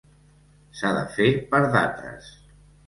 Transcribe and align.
S'ha 0.79 0.91
de 0.97 1.05
fer 1.19 1.29
per 1.53 1.63
dates. 1.79 2.37